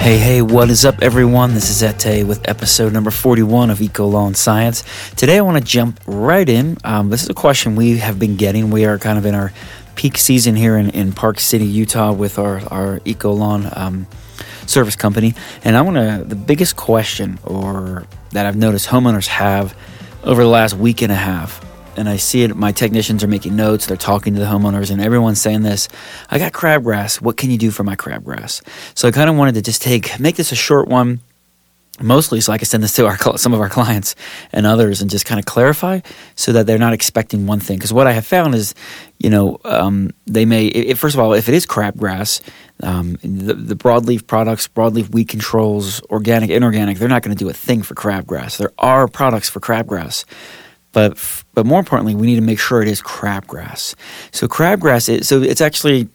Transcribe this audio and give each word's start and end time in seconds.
Hey, 0.00 0.16
hey, 0.16 0.40
what 0.40 0.70
is 0.70 0.86
up, 0.86 1.02
everyone? 1.02 1.52
This 1.52 1.68
is 1.68 1.82
Ete 1.82 2.26
with 2.26 2.48
episode 2.48 2.94
number 2.94 3.10
41 3.10 3.68
of 3.68 3.82
Eco 3.82 4.06
Lawn 4.06 4.34
Science. 4.34 4.82
Today, 5.10 5.36
I 5.36 5.42
want 5.42 5.58
to 5.58 5.62
jump 5.62 6.00
right 6.06 6.48
in. 6.48 6.78
Um, 6.84 7.10
this 7.10 7.22
is 7.22 7.28
a 7.28 7.34
question 7.34 7.76
we 7.76 7.98
have 7.98 8.18
been 8.18 8.36
getting. 8.36 8.70
We 8.70 8.86
are 8.86 8.98
kind 8.98 9.18
of 9.18 9.26
in 9.26 9.34
our 9.34 9.52
peak 9.96 10.16
season 10.16 10.56
here 10.56 10.78
in, 10.78 10.88
in 10.90 11.12
Park 11.12 11.38
City, 11.38 11.66
Utah, 11.66 12.12
with 12.12 12.38
our, 12.38 12.60
our 12.72 13.02
Eco 13.04 13.30
Lawn 13.32 13.68
um, 13.76 14.06
service 14.64 14.96
company. 14.96 15.34
And 15.64 15.76
I 15.76 15.82
want 15.82 15.98
to, 15.98 16.24
the 16.26 16.34
biggest 16.34 16.76
question 16.76 17.38
or 17.44 18.06
that 18.30 18.46
I've 18.46 18.56
noticed 18.56 18.88
homeowners 18.88 19.26
have 19.26 19.76
over 20.24 20.42
the 20.42 20.48
last 20.48 20.74
week 20.76 21.02
and 21.02 21.12
a 21.12 21.16
half 21.16 21.62
and 22.00 22.08
I 22.08 22.16
see 22.16 22.42
it. 22.42 22.56
My 22.56 22.72
technicians 22.72 23.22
are 23.22 23.28
making 23.28 23.54
notes. 23.54 23.86
They're 23.86 23.96
talking 23.96 24.32
to 24.34 24.40
the 24.40 24.46
homeowners, 24.46 24.90
and 24.90 25.02
everyone's 25.02 25.40
saying 25.40 25.62
this. 25.62 25.86
I 26.30 26.38
got 26.38 26.52
crabgrass. 26.52 27.20
What 27.20 27.36
can 27.36 27.50
you 27.50 27.58
do 27.58 27.70
for 27.70 27.84
my 27.84 27.94
crabgrass? 27.94 28.62
So 28.94 29.06
I 29.06 29.10
kind 29.10 29.28
of 29.28 29.36
wanted 29.36 29.54
to 29.56 29.62
just 29.62 29.82
take 29.82 30.18
make 30.18 30.36
this 30.36 30.50
a 30.50 30.56
short 30.56 30.88
one, 30.88 31.20
mostly 32.00 32.40
so 32.40 32.54
I 32.54 32.58
can 32.58 32.64
send 32.64 32.82
this 32.82 32.94
to 32.94 33.06
our 33.06 33.18
some 33.36 33.52
of 33.52 33.60
our 33.60 33.68
clients 33.68 34.16
and 34.50 34.66
others, 34.66 35.02
and 35.02 35.10
just 35.10 35.26
kind 35.26 35.38
of 35.38 35.44
clarify 35.44 36.00
so 36.36 36.52
that 36.52 36.66
they're 36.66 36.78
not 36.78 36.94
expecting 36.94 37.46
one 37.46 37.60
thing. 37.60 37.76
Because 37.76 37.92
what 37.92 38.06
I 38.06 38.12
have 38.12 38.26
found 38.26 38.54
is, 38.54 38.74
you 39.18 39.28
know, 39.28 39.58
um, 39.64 40.10
they 40.26 40.46
may. 40.46 40.66
If, 40.68 40.98
first 40.98 41.14
of 41.14 41.20
all, 41.20 41.34
if 41.34 41.50
it 41.50 41.54
is 41.54 41.66
crabgrass, 41.66 42.40
um, 42.82 43.18
the, 43.22 43.52
the 43.52 43.76
broadleaf 43.76 44.26
products, 44.26 44.68
broadleaf 44.68 45.10
weed 45.10 45.28
controls, 45.28 46.00
organic, 46.04 46.48
inorganic, 46.48 46.96
they're 46.96 47.08
not 47.08 47.22
going 47.22 47.36
to 47.36 47.44
do 47.44 47.50
a 47.50 47.52
thing 47.52 47.82
for 47.82 47.94
crabgrass. 47.94 48.56
There 48.56 48.72
are 48.78 49.06
products 49.06 49.50
for 49.50 49.60
crabgrass. 49.60 50.24
But 50.92 51.44
but 51.54 51.66
more 51.66 51.78
importantly, 51.78 52.14
we 52.14 52.26
need 52.26 52.36
to 52.36 52.40
make 52.40 52.58
sure 52.58 52.82
it 52.82 52.88
is 52.88 53.00
crabgrass. 53.00 53.94
So 54.32 54.48
crabgrass 54.48 55.08
is 55.08 55.28
so 55.28 55.40
it's 55.40 55.60
actually 55.60 56.08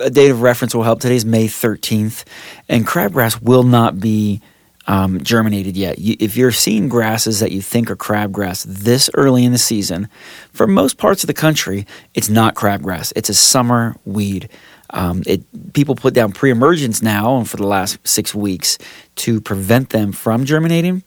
a 0.00 0.10
date 0.10 0.30
of 0.30 0.40
reference 0.40 0.74
will 0.74 0.84
help. 0.84 1.00
Today 1.00 1.16
is 1.16 1.26
May 1.26 1.48
thirteenth, 1.48 2.24
and 2.68 2.86
crabgrass 2.86 3.42
will 3.42 3.62
not 3.62 4.00
be 4.00 4.40
um, 4.86 5.20
germinated 5.22 5.76
yet. 5.76 5.98
You, 5.98 6.16
if 6.18 6.36
you're 6.36 6.52
seeing 6.52 6.88
grasses 6.88 7.40
that 7.40 7.52
you 7.52 7.60
think 7.60 7.90
are 7.90 7.96
crabgrass 7.96 8.64
this 8.64 9.10
early 9.14 9.44
in 9.44 9.52
the 9.52 9.58
season, 9.58 10.08
for 10.52 10.66
most 10.66 10.96
parts 10.96 11.22
of 11.22 11.26
the 11.26 11.34
country, 11.34 11.86
it's 12.14 12.30
not 12.30 12.54
crabgrass. 12.54 13.12
It's 13.16 13.28
a 13.28 13.34
summer 13.34 13.96
weed. 14.06 14.48
Um, 14.90 15.24
it 15.26 15.42
people 15.74 15.94
put 15.94 16.14
down 16.14 16.32
pre-emergence 16.32 17.02
now 17.02 17.36
and 17.36 17.50
for 17.50 17.56
the 17.56 17.66
last 17.66 17.98
six 18.06 18.34
weeks 18.34 18.78
to 19.16 19.40
prevent 19.40 19.90
them 19.90 20.12
from 20.12 20.44
germinating 20.44 21.02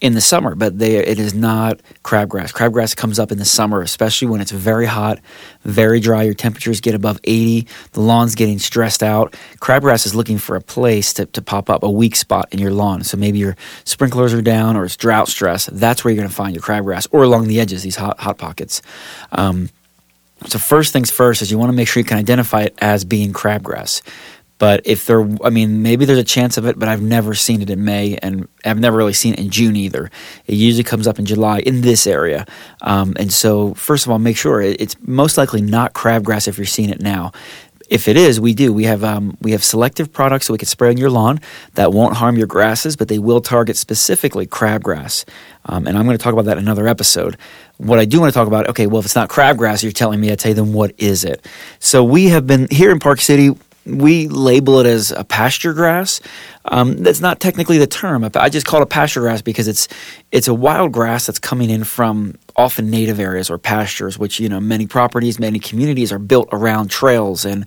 in 0.00 0.14
the 0.14 0.20
summer, 0.20 0.54
but 0.54 0.78
they, 0.78 0.96
it 0.96 1.18
is 1.18 1.34
not 1.34 1.80
crabgrass. 2.04 2.52
Crabgrass 2.52 2.96
comes 2.96 3.18
up 3.18 3.32
in 3.32 3.38
the 3.38 3.44
summer, 3.44 3.80
especially 3.80 4.28
when 4.28 4.40
it's 4.40 4.52
very 4.52 4.86
hot, 4.86 5.18
very 5.64 5.98
dry. 5.98 6.22
Your 6.22 6.34
temperatures 6.34 6.80
get 6.80 6.94
above 6.94 7.18
80. 7.24 7.66
The 7.92 8.00
lawn's 8.00 8.36
getting 8.36 8.60
stressed 8.60 9.02
out. 9.02 9.34
Crabgrass 9.56 10.06
is 10.06 10.14
looking 10.14 10.38
for 10.38 10.54
a 10.54 10.60
place 10.60 11.12
to, 11.14 11.26
to 11.26 11.42
pop 11.42 11.68
up, 11.68 11.82
a 11.82 11.90
weak 11.90 12.14
spot 12.14 12.48
in 12.52 12.60
your 12.60 12.72
lawn. 12.72 13.02
So 13.02 13.16
maybe 13.16 13.38
your 13.38 13.56
sprinklers 13.84 14.32
are 14.32 14.42
down 14.42 14.76
or 14.76 14.84
it's 14.84 14.96
drought 14.96 15.28
stress. 15.28 15.66
That's 15.66 16.04
where 16.04 16.12
you're 16.12 16.20
going 16.20 16.30
to 16.30 16.34
find 16.34 16.54
your 16.54 16.62
crabgrass 16.62 17.08
or 17.10 17.24
along 17.24 17.48
the 17.48 17.58
edges, 17.58 17.82
these 17.82 17.96
hot, 17.96 18.20
hot 18.20 18.38
pockets. 18.38 18.82
Um, 19.32 19.68
so 20.46 20.58
first 20.60 20.92
things 20.92 21.10
first 21.10 21.42
is 21.42 21.50
you 21.50 21.58
want 21.58 21.70
to 21.70 21.76
make 21.76 21.88
sure 21.88 22.00
you 22.00 22.04
can 22.04 22.18
identify 22.18 22.62
it 22.62 22.74
as 22.78 23.04
being 23.04 23.32
crabgrass. 23.32 24.02
But 24.58 24.82
if 24.84 25.06
there, 25.06 25.26
I 25.44 25.50
mean, 25.50 25.82
maybe 25.82 26.04
there's 26.04 26.18
a 26.18 26.24
chance 26.24 26.56
of 26.56 26.66
it, 26.66 26.78
but 26.78 26.88
I've 26.88 27.02
never 27.02 27.34
seen 27.34 27.62
it 27.62 27.70
in 27.70 27.84
May, 27.84 28.18
and 28.18 28.48
I've 28.64 28.80
never 28.80 28.96
really 28.96 29.12
seen 29.12 29.34
it 29.34 29.38
in 29.38 29.50
June 29.50 29.76
either. 29.76 30.10
It 30.46 30.54
usually 30.54 30.84
comes 30.84 31.06
up 31.06 31.18
in 31.18 31.24
July 31.26 31.60
in 31.60 31.80
this 31.82 32.06
area. 32.06 32.44
Um, 32.80 33.14
and 33.18 33.32
so, 33.32 33.74
first 33.74 34.04
of 34.04 34.12
all, 34.12 34.18
make 34.18 34.36
sure 34.36 34.60
it's 34.60 34.96
most 35.02 35.38
likely 35.38 35.62
not 35.62 35.94
crabgrass 35.94 36.48
if 36.48 36.58
you're 36.58 36.66
seeing 36.66 36.90
it 36.90 37.00
now. 37.00 37.32
If 37.88 38.06
it 38.06 38.18
is, 38.18 38.38
we 38.38 38.52
do. 38.52 38.70
We 38.70 38.84
have 38.84 39.02
um, 39.02 39.38
we 39.40 39.52
have 39.52 39.64
selective 39.64 40.12
products 40.12 40.46
that 40.46 40.52
we 40.52 40.58
can 40.58 40.68
spray 40.68 40.90
on 40.90 40.98
your 40.98 41.08
lawn 41.08 41.40
that 41.72 41.90
won't 41.90 42.16
harm 42.16 42.36
your 42.36 42.46
grasses, 42.46 42.96
but 42.96 43.08
they 43.08 43.18
will 43.18 43.40
target 43.40 43.78
specifically 43.78 44.46
crabgrass. 44.46 45.24
Um, 45.64 45.86
and 45.86 45.96
I'm 45.96 46.04
going 46.04 46.16
to 46.16 46.22
talk 46.22 46.34
about 46.34 46.44
that 46.46 46.58
in 46.58 46.64
another 46.64 46.86
episode. 46.86 47.38
What 47.78 47.98
I 47.98 48.04
do 48.04 48.20
want 48.20 48.30
to 48.30 48.38
talk 48.38 48.46
about, 48.46 48.68
okay, 48.68 48.86
well, 48.86 48.98
if 48.98 49.06
it's 49.06 49.14
not 49.14 49.30
crabgrass, 49.30 49.82
you're 49.82 49.92
telling 49.92 50.20
me, 50.20 50.30
I 50.30 50.34
tell 50.34 50.50
you, 50.50 50.54
then 50.54 50.74
what 50.74 50.92
is 50.98 51.24
it? 51.24 51.46
So 51.78 52.04
we 52.04 52.26
have 52.26 52.46
been 52.46 52.68
here 52.70 52.90
in 52.90 52.98
Park 52.98 53.20
City 53.20 53.56
we 53.88 54.28
label 54.28 54.80
it 54.80 54.86
as 54.86 55.10
a 55.10 55.24
pasture 55.24 55.72
grass. 55.72 56.20
Um, 56.70 56.98
that's 56.98 57.20
not 57.20 57.40
technically 57.40 57.78
the 57.78 57.86
term. 57.86 58.28
I 58.34 58.48
just 58.48 58.66
call 58.66 58.80
it 58.80 58.84
a 58.84 58.86
pasture 58.86 59.20
grass 59.20 59.42
because 59.42 59.68
it's 59.68 59.88
it's 60.30 60.48
a 60.48 60.54
wild 60.54 60.92
grass 60.92 61.26
that's 61.26 61.38
coming 61.38 61.70
in 61.70 61.84
from 61.84 62.38
often 62.58 62.90
native 62.90 63.20
areas 63.20 63.48
or 63.48 63.56
pastures, 63.56 64.18
which 64.18 64.40
you 64.40 64.48
know 64.48 64.60
many 64.60 64.86
properties, 64.86 65.38
many 65.38 65.58
communities 65.58 66.12
are 66.12 66.18
built 66.18 66.48
around 66.52 66.90
trails 66.90 67.44
and 67.44 67.64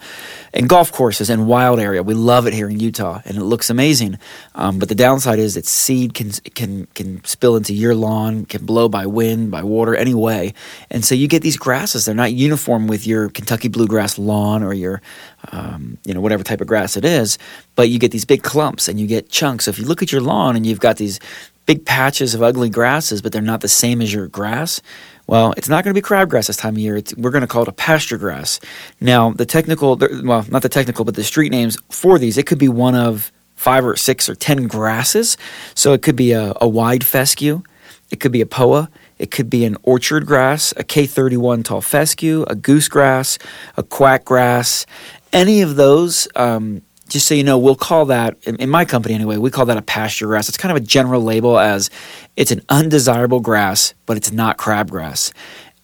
and 0.54 0.68
golf 0.68 0.92
courses 0.92 1.30
and 1.30 1.48
wild 1.48 1.80
area. 1.80 2.04
We 2.04 2.14
love 2.14 2.46
it 2.46 2.54
here 2.54 2.70
in 2.70 2.80
Utah, 2.80 3.22
and 3.26 3.38
it 3.38 3.44
looks 3.44 3.70
amazing. 3.70 4.20
Um, 4.54 4.78
but 4.78 4.90
the 4.90 4.96
downside 4.96 5.40
is 5.40 5.58
its 5.58 5.72
seed 5.72 6.14
can 6.14 6.32
can 6.54 6.86
can 6.88 7.24
spill 7.24 7.56
into 7.56 7.74
your 7.74 7.96
lawn, 7.96 8.46
can 8.46 8.66
blow 8.66 8.90
by 8.90 9.06
wind, 9.06 9.50
by 9.50 9.64
water, 9.64 9.96
any 9.96 10.14
way, 10.14 10.54
and 10.92 11.04
so 11.04 11.16
you 11.16 11.28
get 11.28 11.42
these 11.42 11.58
grasses. 11.58 12.06
They're 12.06 12.14
not 12.14 12.34
uniform 12.34 12.88
with 12.88 13.08
your 13.08 13.30
Kentucky 13.30 13.70
bluegrass 13.70 14.20
lawn 14.20 14.62
or 14.62 14.74
your 14.74 15.02
um, 15.52 15.98
you 16.06 16.14
know 16.14 16.22
whatever 16.22 16.44
type 16.44 16.62
of 16.62 16.68
grass 16.68 16.98
it 16.98 17.06
is, 17.06 17.38
but 17.76 17.90
you 17.90 18.00
get 18.00 18.12
these 18.12 18.26
big 18.26 18.44
clumps 18.44 18.88
and 18.88 19.00
you 19.00 19.08
get 19.08 19.30
chunks. 19.30 19.66
So 19.66 19.70
if 19.70 19.80
you 19.80 19.86
look 19.86 20.02
at 20.02 20.12
your 20.12 20.22
lawn 20.22 20.56
and 20.56 20.66
you've 20.66 20.80
got 20.80 20.98
these 20.98 21.20
big 21.66 21.86
patches 21.86 22.34
of 22.34 22.44
ugly 22.44 22.70
grasses, 22.70 23.22
but 23.22 23.32
they're 23.32 23.42
not 23.42 23.62
the 23.62 23.68
same 23.68 24.02
as 24.02 24.14
your 24.14 24.28
grass, 24.28 24.82
well, 25.28 25.54
it's 25.56 25.70
not 25.70 25.84
going 25.84 25.94
to 25.96 26.02
be 26.02 26.06
crabgrass 26.06 26.48
this 26.48 26.58
time 26.58 26.76
of 26.76 26.80
year. 26.80 26.98
It's, 26.98 27.16
we're 27.16 27.32
going 27.32 27.42
to 27.42 27.48
call 27.48 27.62
it 27.62 27.68
a 27.68 27.74
pasture 27.74 28.18
grass. 28.18 28.60
Now, 29.00 29.32
the 29.32 29.46
technical, 29.46 29.98
well, 30.24 30.46
not 30.50 30.62
the 30.62 30.70
technical, 30.70 31.06
but 31.06 31.16
the 31.16 31.24
street 31.24 31.52
names 31.52 31.78
for 31.90 32.20
these, 32.20 32.38
it 32.38 32.46
could 32.46 32.58
be 32.58 32.68
one 32.68 32.96
of 32.96 33.32
five 33.56 33.86
or 33.86 33.96
six 33.96 34.28
or 34.28 34.36
ten 34.36 34.68
grasses. 34.68 35.38
So 35.76 35.94
it 35.94 36.02
could 36.02 36.16
be 36.16 36.32
a, 36.34 36.54
a 36.60 36.68
wide 36.68 37.06
fescue, 37.06 37.62
it 38.10 38.20
could 38.20 38.32
be 38.32 38.42
a 38.42 38.46
poa, 38.46 38.90
it 39.20 39.32
could 39.32 39.50
be 39.50 39.66
an 39.66 39.78
orchard 39.84 40.26
grass, 40.26 40.74
a 40.74 40.84
K31 40.84 41.64
tall 41.64 41.82
fescue, 41.82 42.44
a 42.48 42.56
goose 42.56 42.90
grass, 42.90 43.38
a 43.78 43.84
quack 43.84 44.26
grass. 44.26 44.86
Any 45.32 45.62
of 45.62 45.76
those 45.76 46.28
um, 46.36 46.82
just 47.12 47.28
so 47.28 47.34
you 47.34 47.44
know, 47.44 47.58
we'll 47.58 47.76
call 47.76 48.06
that, 48.06 48.38
in 48.46 48.70
my 48.70 48.86
company 48.86 49.14
anyway, 49.14 49.36
we 49.38 49.52
call 49.52 49.66
that 49.66 49.78
a 49.78 49.82
pasture 49.82 50.28
grass. 50.28 50.48
It's 50.48 50.58
kind 50.58 50.76
of 50.76 50.82
a 50.82 50.86
general 50.86 51.22
label 51.22 51.60
as 51.60 51.90
it's 52.38 52.52
an 52.52 52.62
undesirable 52.70 53.42
grass, 53.42 53.94
but 54.06 54.16
it's 54.16 54.32
not 54.32 54.58
crabgrass. 54.58 55.34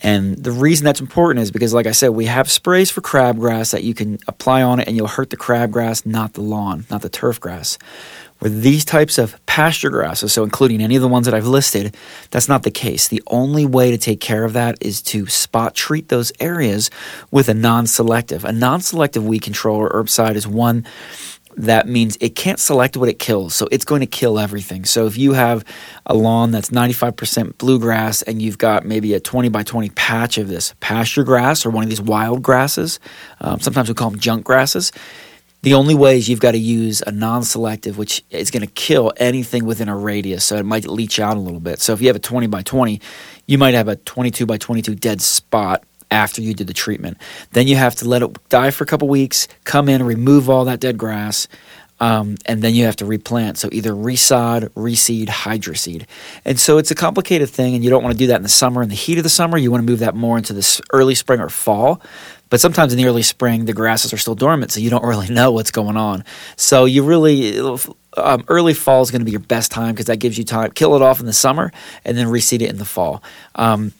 And 0.03 0.37
the 0.37 0.51
reason 0.51 0.85
that's 0.85 1.01
important 1.01 1.41
is 1.41 1.51
because, 1.51 1.73
like 1.73 1.87
I 1.87 1.91
said, 1.91 2.09
we 2.09 2.25
have 2.25 2.51
sprays 2.51 2.91
for 2.91 3.01
crabgrass 3.01 3.71
that 3.71 3.83
you 3.83 3.93
can 3.93 4.19
apply 4.27 4.61
on 4.61 4.79
it 4.79 4.87
and 4.87 4.95
you'll 4.95 5.07
hurt 5.07 5.31
the 5.31 5.37
crabgrass, 5.37 6.05
not 6.05 6.33
the 6.33 6.41
lawn, 6.41 6.85
not 6.91 7.01
the 7.01 7.09
turf 7.09 7.39
grass. 7.39 7.77
With 8.39 8.61
these 8.61 8.85
types 8.85 9.17
of 9.17 9.43
pasture 9.47 9.89
grasses, 9.89 10.31
so 10.31 10.43
including 10.43 10.79
any 10.79 10.95
of 10.95 11.01
the 11.01 11.07
ones 11.07 11.25
that 11.25 11.33
I've 11.33 11.47
listed, 11.47 11.95
that's 12.29 12.47
not 12.47 12.61
the 12.61 12.69
case. 12.69 13.07
The 13.07 13.23
only 13.25 13.65
way 13.65 13.89
to 13.89 13.97
take 13.97 14.21
care 14.21 14.45
of 14.45 14.53
that 14.53 14.77
is 14.79 15.01
to 15.03 15.25
spot 15.25 15.73
treat 15.73 16.09
those 16.09 16.31
areas 16.39 16.91
with 17.31 17.49
a 17.49 17.55
non 17.55 17.87
selective. 17.87 18.45
A 18.45 18.51
non 18.51 18.81
selective 18.81 19.25
weed 19.25 19.41
control 19.41 19.79
or 19.79 19.89
herbicide 19.89 20.35
is 20.35 20.47
one 20.47 20.85
that 21.57 21.87
means 21.87 22.17
it 22.21 22.35
can't 22.35 22.59
select 22.59 22.95
what 22.95 23.09
it 23.09 23.19
kills. 23.19 23.55
So 23.55 23.67
it's 23.71 23.83
going 23.83 24.01
to 24.01 24.07
kill 24.07 24.39
everything. 24.39 24.85
So 24.85 25.07
if 25.07 25.17
you 25.17 25.33
have 25.33 25.65
a 26.05 26.13
lawn 26.13 26.51
that's 26.51 26.69
95% 26.69 27.57
bluegrass 27.57 28.21
and 28.21 28.41
you've 28.41 28.57
got 28.57 28.85
maybe 28.85 29.13
a 29.13 29.19
20 29.19 29.49
by 29.49 29.63
20 29.63 29.89
patch 29.89 30.37
of 30.37 30.47
this 30.47 30.75
pasture 30.79 31.23
grass 31.23 31.65
or 31.65 31.71
one 31.71 31.83
of 31.83 31.89
these 31.89 32.01
wild 32.01 32.43
grasses, 32.43 32.99
um, 33.41 33.59
sometimes 33.59 33.89
we 33.89 33.95
call 33.95 34.11
them 34.11 34.19
junk 34.19 34.45
grasses, 34.45 34.91
the 35.63 35.73
only 35.73 35.95
way 35.95 36.17
is 36.17 36.29
you've 36.29 36.39
got 36.39 36.51
to 36.51 36.59
use 36.59 37.01
a 37.05 37.11
non-selective, 37.11 37.97
which 37.97 38.23
is 38.29 38.51
going 38.51 38.61
to 38.61 38.71
kill 38.71 39.11
anything 39.17 39.65
within 39.65 39.89
a 39.89 39.97
radius. 39.97 40.45
So 40.45 40.57
it 40.57 40.65
might 40.65 40.85
leach 40.85 41.19
out 41.19 41.35
a 41.35 41.39
little 41.39 41.59
bit. 41.59 41.81
So 41.81 41.93
if 41.93 42.01
you 42.01 42.07
have 42.07 42.15
a 42.15 42.19
20 42.19 42.47
by 42.47 42.61
20, 42.61 43.01
you 43.47 43.57
might 43.57 43.73
have 43.73 43.87
a 43.87 43.95
22 43.95 44.45
by 44.45 44.57
22 44.57 44.95
dead 44.95 45.21
spot 45.21 45.83
after 46.11 46.41
you 46.41 46.53
did 46.53 46.67
the 46.67 46.73
treatment. 46.73 47.17
Then 47.51 47.67
you 47.67 47.75
have 47.75 47.95
to 47.95 48.07
let 48.07 48.21
it 48.21 48.49
die 48.49 48.71
for 48.71 48.83
a 48.83 48.87
couple 48.87 49.07
weeks, 49.07 49.47
come 49.63 49.89
in, 49.89 50.03
remove 50.03 50.49
all 50.49 50.65
that 50.65 50.79
dead 50.79 50.97
grass, 50.97 51.47
um, 51.99 52.35
and 52.45 52.61
then 52.61 52.75
you 52.75 52.85
have 52.85 52.95
to 52.97 53.05
replant. 53.05 53.57
So 53.57 53.69
either 53.71 53.91
resod, 53.91 54.69
reseed, 54.69 55.27
hydroseed. 55.27 56.05
And 56.45 56.59
so 56.59 56.77
it's 56.77 56.91
a 56.91 56.95
complicated 56.95 57.49
thing, 57.49 57.73
and 57.73 57.83
you 57.83 57.89
don't 57.89 58.03
want 58.03 58.13
to 58.13 58.17
do 58.17 58.27
that 58.27 58.35
in 58.37 58.43
the 58.43 58.49
summer. 58.49 58.83
In 58.83 58.89
the 58.89 58.95
heat 58.95 59.17
of 59.17 59.23
the 59.23 59.29
summer, 59.29 59.57
you 59.57 59.71
want 59.71 59.85
to 59.85 59.91
move 59.91 59.99
that 59.99 60.15
more 60.15 60.37
into 60.37 60.53
the 60.53 60.81
early 60.91 61.15
spring 61.15 61.39
or 61.39 61.49
fall. 61.49 62.01
But 62.49 62.61
sometimes 62.61 62.93
in 62.93 62.97
the 62.97 63.05
early 63.05 63.23
spring, 63.23 63.65
the 63.65 63.73
grasses 63.73 64.13
are 64.13 64.17
still 64.17 64.35
dormant, 64.35 64.71
so 64.71 64.79
you 64.79 64.89
don't 64.89 65.03
really 65.05 65.27
know 65.27 65.51
what's 65.51 65.71
going 65.71 65.97
on. 65.97 66.23
So 66.55 66.85
you 66.85 67.03
really, 67.03 67.59
um, 68.15 68.43
early 68.47 68.73
fall 68.73 69.01
is 69.01 69.11
going 69.11 69.21
to 69.21 69.25
be 69.25 69.31
your 69.31 69.39
best 69.39 69.71
time 69.71 69.93
because 69.93 70.05
that 70.05 70.17
gives 70.17 70.37
you 70.37 70.43
time. 70.43 70.71
Kill 70.71 70.95
it 70.95 71.01
off 71.01 71.19
in 71.19 71.25
the 71.25 71.33
summer 71.33 71.71
and 72.05 72.17
then 72.17 72.27
reseed 72.27 72.61
it 72.61 72.69
in 72.69 72.77
the 72.77 72.85
fall. 72.85 73.23
Um, 73.55 73.93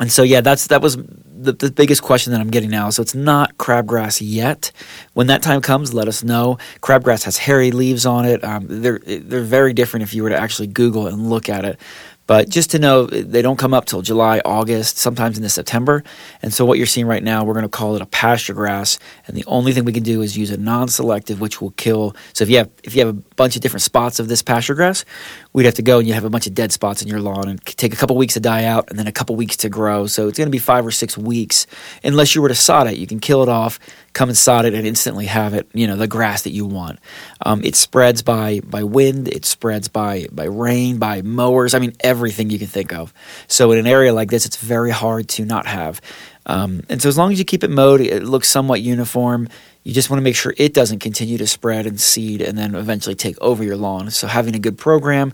and 0.00 0.10
so 0.10 0.22
yeah, 0.22 0.40
that's 0.40 0.68
that 0.68 0.80
was 0.80 0.96
the, 0.96 1.52
the 1.52 1.70
biggest 1.70 2.02
question 2.02 2.32
that 2.32 2.40
I'm 2.40 2.50
getting 2.50 2.70
now. 2.70 2.90
So 2.90 3.02
it's 3.02 3.14
not 3.14 3.56
crabgrass 3.58 4.20
yet. 4.24 4.72
When 5.12 5.26
that 5.26 5.42
time 5.42 5.60
comes, 5.60 5.92
let 5.92 6.08
us 6.08 6.24
know. 6.24 6.58
Crabgrass 6.80 7.24
has 7.24 7.36
hairy 7.36 7.72
leaves 7.72 8.06
on 8.06 8.24
it. 8.24 8.42
Um, 8.42 8.66
they're 8.68 8.98
they're 8.98 9.42
very 9.42 9.72
different 9.72 10.04
if 10.04 10.14
you 10.14 10.22
were 10.22 10.30
to 10.30 10.38
actually 10.38 10.68
Google 10.68 11.06
and 11.06 11.28
look 11.28 11.48
at 11.48 11.64
it. 11.64 11.78
But 12.26 12.48
just 12.48 12.70
to 12.70 12.78
know, 12.78 13.06
they 13.06 13.42
don't 13.42 13.58
come 13.58 13.74
up 13.74 13.84
till 13.84 14.00
July, 14.00 14.40
August, 14.44 14.96
sometimes 14.96 15.36
into 15.36 15.50
September. 15.50 16.04
And 16.40 16.54
so 16.54 16.64
what 16.64 16.78
you're 16.78 16.86
seeing 16.86 17.06
right 17.06 17.22
now, 17.22 17.44
we're 17.44 17.52
going 17.52 17.64
to 17.64 17.68
call 17.68 17.96
it 17.96 18.00
a 18.00 18.06
pasture 18.06 18.54
grass. 18.54 18.98
And 19.26 19.36
the 19.36 19.44
only 19.46 19.72
thing 19.72 19.84
we 19.84 19.92
can 19.92 20.04
do 20.04 20.22
is 20.22 20.36
use 20.36 20.50
a 20.50 20.56
non-selective, 20.56 21.40
which 21.40 21.60
will 21.60 21.72
kill. 21.72 22.14
So 22.32 22.44
if 22.44 22.50
you 22.50 22.58
have 22.58 22.70
if 22.84 22.94
you 22.94 23.04
have 23.04 23.14
a 23.14 23.20
bunch 23.36 23.56
of 23.56 23.62
different 23.62 23.82
spots 23.82 24.20
of 24.20 24.28
this 24.28 24.40
pasture 24.40 24.74
grass, 24.74 25.04
we'd 25.52 25.64
have 25.64 25.74
to 25.74 25.82
go 25.82 25.98
and 25.98 26.08
you 26.08 26.14
have 26.14 26.24
a 26.24 26.30
bunch 26.30 26.46
of 26.46 26.54
dead 26.54 26.72
spots 26.72 27.02
in 27.02 27.08
your 27.08 27.20
lawn 27.20 27.48
and 27.48 27.64
take 27.64 27.92
a 27.92 27.96
couple 27.96 28.16
weeks 28.16 28.34
to 28.34 28.40
die 28.40 28.64
out 28.64 28.88
and 28.88 28.98
then 28.98 29.06
a 29.06 29.12
couple 29.12 29.36
weeks 29.36 29.56
to 29.58 29.68
grow. 29.68 30.06
So 30.06 30.28
it's 30.28 30.38
going 30.38 30.46
to 30.46 30.52
be 30.52 30.58
five 30.58 30.86
or 30.86 30.90
six 30.90 31.16
weeks 31.18 31.66
unless 32.02 32.34
you 32.34 32.42
were 32.42 32.48
to 32.48 32.54
sod 32.54 32.86
it. 32.86 32.96
You 32.96 33.06
can 33.06 33.20
kill 33.20 33.42
it 33.42 33.48
off, 33.48 33.78
come 34.12 34.28
and 34.28 34.38
sod 34.38 34.64
it, 34.64 34.74
and 34.74 34.86
instantly 34.86 35.26
have 35.26 35.54
it. 35.54 35.68
You 35.74 35.86
know 35.86 35.96
the 35.96 36.08
grass 36.08 36.42
that 36.42 36.52
you 36.52 36.66
want. 36.66 36.98
Um, 37.44 37.62
it 37.64 37.76
spreads 37.76 38.22
by 38.22 38.60
by 38.60 38.84
wind. 38.84 39.28
It 39.28 39.44
spreads 39.44 39.88
by 39.88 40.26
by 40.32 40.44
rain, 40.44 40.98
by 40.98 41.22
mowers. 41.22 41.74
I 41.74 41.78
mean 41.78 41.94
everything 42.00 42.50
you 42.50 42.58
can 42.58 42.68
think 42.68 42.92
of. 42.92 43.12
So 43.48 43.72
in 43.72 43.78
an 43.78 43.86
area 43.86 44.12
like 44.12 44.30
this, 44.30 44.46
it's 44.46 44.56
very 44.56 44.90
hard 44.90 45.28
to 45.30 45.44
not 45.44 45.66
have. 45.66 46.00
Um, 46.46 46.82
and 46.88 47.00
so 47.00 47.08
as 47.08 47.16
long 47.16 47.32
as 47.32 47.38
you 47.38 47.44
keep 47.44 47.62
it 47.64 47.70
mowed, 47.70 48.00
it 48.00 48.24
looks 48.24 48.48
somewhat 48.48 48.80
uniform. 48.80 49.48
You 49.84 49.92
just 49.92 50.10
want 50.10 50.18
to 50.18 50.22
make 50.22 50.36
sure 50.36 50.54
it 50.58 50.74
doesn't 50.74 51.00
continue 51.00 51.38
to 51.38 51.46
spread 51.46 51.86
and 51.86 52.00
seed 52.00 52.40
and 52.40 52.56
then 52.56 52.74
eventually 52.74 53.14
take 53.14 53.40
over 53.40 53.62
your 53.64 53.76
lawn. 53.76 54.10
So 54.10 54.26
having 54.26 54.54
a 54.54 54.58
good 54.58 54.78
program, 54.78 55.32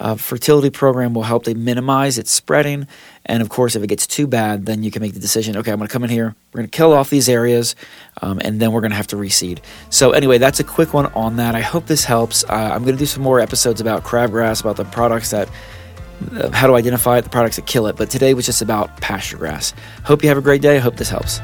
uh, 0.00 0.14
fertility 0.14 0.70
program 0.70 1.14
will 1.14 1.24
help 1.24 1.44
to 1.44 1.54
minimize 1.54 2.18
its 2.18 2.30
spreading. 2.30 2.86
And 3.26 3.42
of 3.42 3.48
course, 3.48 3.74
if 3.74 3.82
it 3.82 3.88
gets 3.88 4.06
too 4.06 4.26
bad, 4.26 4.66
then 4.66 4.82
you 4.82 4.90
can 4.90 5.02
make 5.02 5.14
the 5.14 5.20
decision 5.20 5.56
okay, 5.56 5.72
I'm 5.72 5.78
going 5.78 5.88
to 5.88 5.92
come 5.92 6.04
in 6.04 6.10
here, 6.10 6.34
we're 6.52 6.58
going 6.58 6.70
to 6.70 6.76
kill 6.76 6.92
off 6.92 7.10
these 7.10 7.28
areas, 7.28 7.74
um, 8.22 8.40
and 8.44 8.60
then 8.60 8.72
we're 8.72 8.80
going 8.80 8.92
to 8.92 8.96
have 8.96 9.08
to 9.08 9.16
reseed. 9.16 9.58
So, 9.90 10.12
anyway, 10.12 10.38
that's 10.38 10.60
a 10.60 10.64
quick 10.64 10.94
one 10.94 11.06
on 11.06 11.36
that. 11.36 11.54
I 11.54 11.60
hope 11.60 11.86
this 11.86 12.04
helps. 12.04 12.44
Uh, 12.44 12.52
I'm 12.52 12.84
going 12.84 12.94
to 12.94 12.98
do 12.98 13.06
some 13.06 13.22
more 13.22 13.40
episodes 13.40 13.80
about 13.80 14.04
crabgrass, 14.04 14.60
about 14.60 14.76
the 14.76 14.84
products 14.84 15.30
that. 15.30 15.48
How 16.52 16.66
to 16.66 16.74
identify 16.74 17.18
it, 17.18 17.22
the 17.22 17.30
products 17.30 17.56
that 17.56 17.66
kill 17.66 17.86
it. 17.86 17.96
But 17.96 18.10
today 18.10 18.34
was 18.34 18.46
just 18.46 18.62
about 18.62 19.00
pasture 19.00 19.36
grass. 19.36 19.72
Hope 20.04 20.22
you 20.22 20.28
have 20.28 20.38
a 20.38 20.42
great 20.42 20.62
day. 20.62 20.76
I 20.76 20.80
hope 20.80 20.96
this 20.96 21.10
helps. 21.10 21.40